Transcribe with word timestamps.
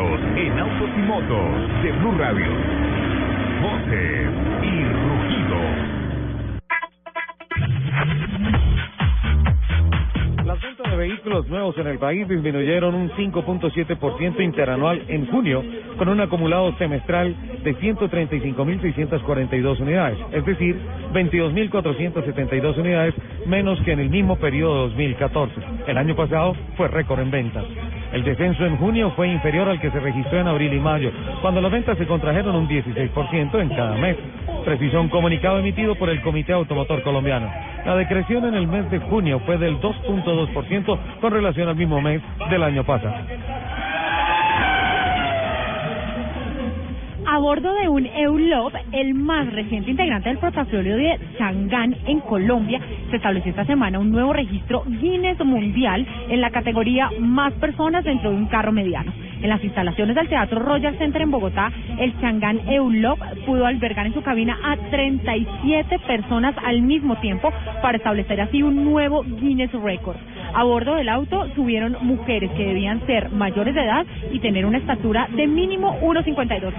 en 0.00 0.58
Autos 0.58 0.88
y 0.96 1.00
Motos 1.02 1.82
de 1.82 1.92
Blue 1.92 2.16
Radio. 2.16 2.46
Voces 3.60 4.30
y 4.62 4.82
rugidos. 4.96 5.76
Las 10.46 10.58
ventas 10.62 10.90
de 10.90 10.96
vehículos 10.96 11.46
nuevos 11.48 11.76
en 11.76 11.86
el 11.86 11.98
país 11.98 12.26
disminuyeron 12.26 12.94
un 12.94 13.10
5.7% 13.10 14.40
interanual 14.40 15.04
en 15.06 15.26
junio, 15.26 15.62
con 15.98 16.08
un 16.08 16.22
acumulado 16.22 16.74
semestral 16.78 17.36
de 17.62 17.76
135.642 17.76 19.80
unidades, 19.80 20.18
es 20.32 20.46
decir, 20.46 20.80
22.472 21.12 22.78
unidades 22.78 23.14
menos 23.46 23.78
que 23.82 23.92
en 23.92 24.00
el 24.00 24.08
mismo 24.08 24.36
periodo 24.36 24.76
de 24.76 24.84
2014. 24.94 25.60
El 25.88 25.98
año 25.98 26.16
pasado 26.16 26.56
fue 26.78 26.88
récord 26.88 27.20
en 27.20 27.30
ventas. 27.30 27.66
El 28.12 28.24
descenso 28.24 28.66
en 28.66 28.76
junio 28.76 29.12
fue 29.14 29.28
inferior 29.28 29.68
al 29.68 29.80
que 29.80 29.90
se 29.90 30.00
registró 30.00 30.40
en 30.40 30.48
abril 30.48 30.72
y 30.72 30.80
mayo, 30.80 31.12
cuando 31.42 31.60
las 31.60 31.70
ventas 31.70 31.96
se 31.96 32.06
contrajeron 32.06 32.56
un 32.56 32.68
16% 32.68 33.60
en 33.60 33.68
cada 33.68 33.96
mes, 33.96 34.16
precisó 34.64 35.00
un 35.00 35.08
comunicado 35.08 35.58
emitido 35.58 35.94
por 35.94 36.10
el 36.10 36.20
Comité 36.20 36.52
Automotor 36.52 37.02
Colombiano. 37.02 37.48
La 37.86 37.94
decreción 37.96 38.44
en 38.46 38.54
el 38.54 38.66
mes 38.66 38.90
de 38.90 38.98
junio 38.98 39.40
fue 39.46 39.58
del 39.58 39.80
2.2% 39.80 40.98
con 41.20 41.32
relación 41.32 41.68
al 41.68 41.76
mismo 41.76 42.00
mes 42.00 42.20
del 42.50 42.62
año 42.62 42.84
pasado. 42.84 43.14
Bordo 47.40 47.72
de 47.74 47.88
un 47.88 48.06
EULOB, 48.06 48.72
el 48.92 49.14
más 49.14 49.50
reciente 49.52 49.90
integrante 49.90 50.28
del 50.28 50.38
portafolio 50.38 50.96
de 50.96 51.18
Changán 51.38 51.96
en 52.06 52.20
Colombia, 52.20 52.80
se 53.10 53.16
estableció 53.16 53.50
esta 53.50 53.64
semana 53.64 53.98
un 53.98 54.10
nuevo 54.10 54.32
registro 54.32 54.82
Guinness 54.86 55.38
Mundial 55.44 56.06
en 56.28 56.40
la 56.40 56.50
categoría 56.50 57.10
más 57.18 57.52
personas 57.54 58.04
dentro 58.04 58.30
de 58.30 58.36
un 58.36 58.46
carro 58.46 58.72
mediano. 58.72 59.12
En 59.42 59.48
las 59.48 59.64
instalaciones 59.64 60.16
del 60.16 60.28
Teatro 60.28 60.60
Royal 60.60 60.98
Center 60.98 61.22
en 61.22 61.30
Bogotá, 61.30 61.72
el 61.98 62.18
Changán 62.20 62.60
EULOB 62.68 63.18
pudo 63.46 63.64
albergar 63.64 64.06
en 64.06 64.12
su 64.12 64.22
cabina 64.22 64.58
a 64.62 64.76
37 64.90 65.98
personas 66.00 66.54
al 66.62 66.82
mismo 66.82 67.16
tiempo 67.20 67.50
para 67.80 67.96
establecer 67.96 68.40
así 68.42 68.62
un 68.62 68.84
nuevo 68.84 69.22
Guinness 69.22 69.72
Record. 69.72 70.18
A 70.52 70.64
bordo 70.64 70.96
del 70.96 71.08
auto 71.08 71.46
subieron 71.54 71.96
mujeres 72.02 72.50
que 72.50 72.66
debían 72.66 73.06
ser 73.06 73.30
mayores 73.30 73.74
de 73.74 73.82
edad 73.82 74.04
y 74.30 74.40
tener 74.40 74.66
una 74.66 74.78
estatura 74.78 75.26
de 75.34 75.46
mínimo 75.46 75.98
1,52 76.00 76.72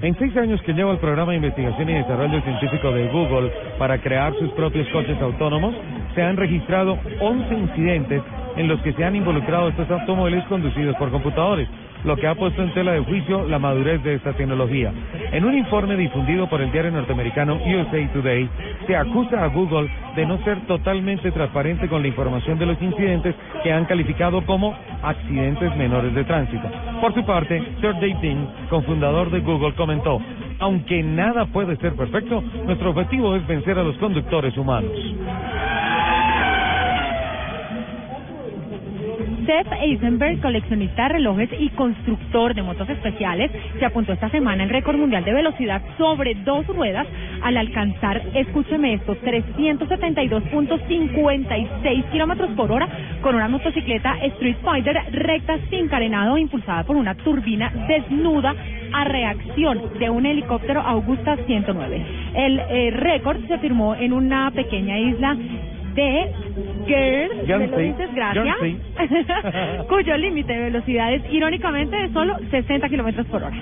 En 0.00 0.16
seis 0.16 0.36
años 0.36 0.62
que 0.62 0.72
lleva 0.72 0.92
el 0.92 0.98
programa 0.98 1.32
de 1.32 1.38
investigación 1.38 1.90
y 1.90 1.94
desarrollo 1.94 2.40
científico 2.42 2.92
de 2.92 3.08
Google 3.08 3.50
para 3.78 3.98
crear 3.98 4.32
sus 4.34 4.50
propios 4.52 4.88
coches 4.90 5.20
autónomos, 5.20 5.74
se 6.14 6.22
han 6.22 6.36
registrado 6.36 6.96
11 7.20 7.54
incidentes 7.54 8.22
en 8.58 8.66
los 8.66 8.80
que 8.82 8.92
se 8.92 9.04
han 9.04 9.14
involucrado 9.14 9.68
estos 9.68 9.88
automóviles 9.90 10.44
conducidos 10.44 10.96
por 10.96 11.10
computadores, 11.10 11.68
lo 12.04 12.16
que 12.16 12.26
ha 12.26 12.34
puesto 12.34 12.62
en 12.62 12.72
tela 12.74 12.92
de 12.92 13.00
juicio 13.00 13.46
la 13.46 13.58
madurez 13.58 14.02
de 14.02 14.14
esta 14.14 14.32
tecnología. 14.32 14.92
En 15.32 15.44
un 15.44 15.56
informe 15.56 15.96
difundido 15.96 16.48
por 16.48 16.60
el 16.60 16.70
diario 16.72 16.90
norteamericano 16.90 17.54
USA 17.54 18.12
Today, 18.12 18.48
se 18.86 18.96
acusa 18.96 19.44
a 19.44 19.48
Google 19.48 19.88
de 20.16 20.26
no 20.26 20.38
ser 20.44 20.60
totalmente 20.66 21.30
transparente 21.30 21.88
con 21.88 22.02
la 22.02 22.08
información 22.08 22.58
de 22.58 22.66
los 22.66 22.82
incidentes 22.82 23.34
que 23.62 23.72
han 23.72 23.84
calificado 23.84 24.44
como 24.44 24.76
accidentes 25.02 25.74
menores 25.76 26.14
de 26.14 26.24
tránsito. 26.24 26.68
Por 27.00 27.14
su 27.14 27.24
parte, 27.24 27.62
Sir 27.80 27.94
Dave 27.94 28.18
Dean, 28.20 28.48
cofundador 28.68 29.30
de 29.30 29.40
Google, 29.40 29.74
comentó, 29.74 30.20
aunque 30.58 31.02
nada 31.02 31.46
puede 31.46 31.76
ser 31.76 31.94
perfecto, 31.94 32.42
nuestro 32.64 32.90
objetivo 32.90 33.36
es 33.36 33.46
vencer 33.46 33.78
a 33.78 33.84
los 33.84 33.96
conductores 33.98 34.56
humanos. 34.56 34.92
Seth 39.48 39.72
Eisenberg, 39.80 40.40
coleccionista 40.42 41.04
de 41.04 41.14
relojes 41.14 41.48
y 41.58 41.70
constructor 41.70 42.54
de 42.54 42.62
motos 42.62 42.86
especiales, 42.90 43.50
se 43.78 43.84
apuntó 43.86 44.12
esta 44.12 44.28
semana 44.28 44.62
el 44.62 44.68
récord 44.68 44.98
mundial 44.98 45.24
de 45.24 45.32
velocidad 45.32 45.80
sobre 45.96 46.34
dos 46.44 46.66
ruedas 46.66 47.06
al 47.42 47.56
alcanzar, 47.56 48.20
escúcheme 48.34 48.92
esto, 48.92 49.16
372.56 49.16 52.10
kilómetros 52.10 52.50
por 52.50 52.70
hora 52.70 52.90
con 53.22 53.36
una 53.36 53.48
motocicleta 53.48 54.18
Street 54.22 54.58
Fighter 54.62 54.98
recta 55.12 55.56
sin 55.70 55.88
carenado 55.88 56.36
impulsada 56.36 56.84
por 56.84 56.96
una 56.96 57.14
turbina 57.14 57.72
desnuda 57.88 58.54
a 58.92 59.04
reacción 59.04 59.98
de 59.98 60.10
un 60.10 60.26
helicóptero 60.26 60.82
Augusta 60.82 61.38
109. 61.46 62.04
El 62.34 62.58
eh, 62.58 62.90
récord 62.90 63.38
se 63.48 63.56
firmó 63.56 63.94
en 63.94 64.12
una 64.12 64.50
pequeña 64.50 64.98
isla 64.98 65.38
de 65.94 66.32
Girls, 66.86 67.36
¿me 67.36 67.42
lo 67.42 67.46
Guernsey, 67.46 67.88
dices? 67.88 68.14
Gracias. 68.14 68.44
Guernsey. 68.44 68.78
cuyo 69.88 70.16
límite 70.16 70.52
de 70.52 70.62
velocidad 70.64 71.12
es 71.12 71.22
irónicamente 71.32 71.96
de 71.96 72.12
solo 72.12 72.36
60 72.50 72.88
kilómetros 72.88 73.26
por 73.26 73.42
hora. 73.42 73.56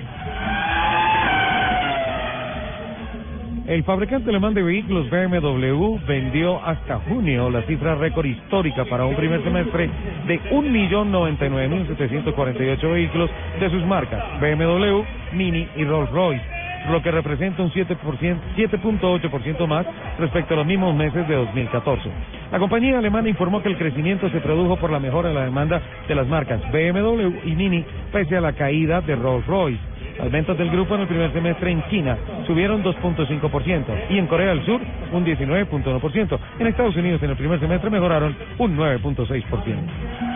El 3.67 3.83
fabricante 3.83 4.29
alemán 4.29 4.53
de 4.53 4.63
vehículos 4.63 5.09
BMW 5.09 5.97
vendió 6.07 6.65
hasta 6.65 6.99
junio 6.99 7.49
la 7.49 7.63
cifra 7.63 7.95
récord 7.95 8.25
histórica 8.25 8.85
para 8.85 9.05
un 9.05 9.17
primer 9.17 9.43
semestre 9.43 9.89
de 10.25 10.39
1.099.748 10.51 12.93
vehículos 12.93 13.29
de 13.59 13.69
sus 13.69 13.85
marcas 13.85 14.23
BMW, 14.39 15.03
Mini 15.33 15.67
y 15.75 15.83
Rolls-Royce, 15.83 16.41
lo 16.89 17.01
que 17.01 17.11
representa 17.11 17.61
un 17.61 17.71
7%, 17.71 17.97
7.8% 18.55 19.67
más 19.67 19.85
respecto 20.19 20.53
a 20.53 20.57
los 20.57 20.65
mismos 20.65 20.95
meses 20.95 21.27
de 21.27 21.35
2014. 21.35 22.09
La 22.51 22.59
compañía 22.59 22.97
alemana 22.97 23.29
informó 23.29 23.61
que 23.61 23.69
el 23.69 23.77
crecimiento 23.77 24.29
se 24.29 24.39
produjo 24.39 24.77
por 24.77 24.91
la 24.91 24.99
mejora 24.99 25.29
en 25.29 25.35
la 25.35 25.45
demanda 25.45 25.81
de 26.07 26.15
las 26.15 26.27
marcas 26.27 26.61
BMW 26.71 27.45
y 27.45 27.55
Mini 27.55 27.85
pese 28.11 28.37
a 28.37 28.41
la 28.41 28.53
caída 28.53 29.01
de 29.01 29.15
Rolls-Royce. 29.15 29.97
Las 30.17 30.31
ventas 30.31 30.57
del 30.57 30.71
grupo 30.71 30.95
en 30.95 31.01
el 31.01 31.07
primer 31.07 31.31
semestre 31.31 31.71
en 31.71 31.83
China 31.89 32.17
subieron 32.47 32.83
2.5% 32.83 33.85
y 34.09 34.17
en 34.17 34.27
Corea 34.27 34.47
del 34.47 34.65
Sur 34.65 34.81
un 35.11 35.25
19.1%. 35.25 36.39
En 36.59 36.67
Estados 36.67 36.95
Unidos 36.95 37.21
en 37.21 37.29
el 37.29 37.37
primer 37.37 37.59
semestre 37.59 37.89
mejoraron 37.89 38.35
un 38.57 38.77
9.6%. 38.77 40.26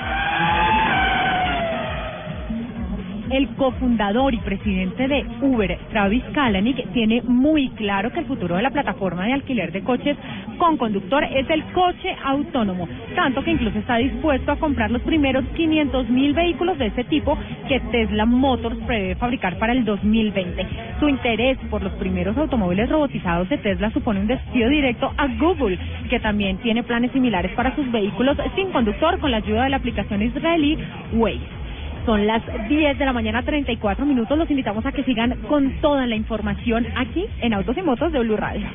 El 3.32 3.48
cofundador 3.56 4.34
y 4.34 4.40
presidente 4.40 5.08
de 5.08 5.26
Uber, 5.42 5.80
Travis 5.92 6.24
Kalanick, 6.34 6.92
tiene 6.92 7.22
muy 7.22 7.70
claro 7.70 8.12
que 8.12 8.20
el 8.20 8.26
futuro 8.26 8.58
de 8.58 8.62
la 8.62 8.72
plataforma 8.72 9.26
de 9.26 9.32
alquiler 9.32 9.72
de 9.72 9.84
coches 9.84 10.18
con 10.58 10.76
conductor 10.76 11.24
es 11.24 11.50
el 11.50 11.64
coche 11.72 12.14
autónomo, 12.26 12.90
tanto 13.16 13.42
que 13.42 13.52
incluso 13.52 13.80
está 13.80 13.96
dispuesto 13.98 14.52
a 14.52 14.58
comprar 14.58 14.92
los 14.92 15.02
primeros 15.04 15.46
500 15.56 16.10
mil 16.10 16.34
vehículos 16.34 16.78
de 16.78 16.88
ese 16.88 17.06
tipo 17.06 17.38
que 17.70 17.80
Tesla 17.80 18.26
Motors 18.26 18.78
prevé 18.86 19.16
fabricar 19.16 19.58
para 19.58 19.72
el 19.72 19.86
2020. 19.86 20.68
Su 21.00 21.08
interés 21.08 21.58
por 21.70 21.82
los 21.82 21.94
primeros 21.94 22.38
automóviles 22.38 22.90
robotizados 22.90 23.48
de 23.48 23.60
Tesla 23.60 23.92
supone 23.92 24.20
un 24.20 24.28
despido 24.28 24.68
directo 24.68 25.10
a 25.18 25.28
Google, 25.40 25.80
que 26.10 26.20
también 26.20 26.58
tiene 26.58 26.84
planes 26.84 27.14
similares 27.14 27.54
para 27.54 27.74
sus 27.78 27.90
vehículos 27.94 28.36
sin 28.56 28.72
conductor 28.72 29.20
con 29.20 29.32
la 29.32 29.38
ayuda 29.38 29.64
de 29.64 29.70
la 29.70 29.78
aplicación 29.78 30.22
israelí 30.22 30.78
Waze. 31.14 31.61
Son 32.06 32.26
las 32.26 32.42
10 32.68 32.98
de 32.98 33.06
la 33.06 33.14
mañana, 33.14 33.44
34 33.44 34.06
minutos. 34.06 34.38
Los 34.38 34.50
invitamos 34.50 34.86
a 34.86 34.92
que 34.92 35.04
sigan 35.04 35.42
con 35.48 35.80
toda 35.82 36.08
la 36.08 36.16
información 36.16 36.88
aquí 36.96 37.26
en 37.42 37.54
Autos 37.54 37.78
y 37.78 37.82
Motos 37.82 38.12
de 38.12 38.20
Blue 38.20 38.38
Radio. 38.38 38.68